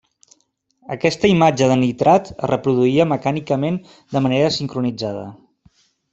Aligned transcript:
Aquesta 0.95 1.29
imatge 1.33 1.67
de 1.71 1.75
nitrat 1.81 2.31
es 2.33 2.41
reproduïa 2.53 3.07
mecànicament 3.13 3.79
de 4.17 4.25
manera 4.29 4.51
sincronitzada. 4.59 5.29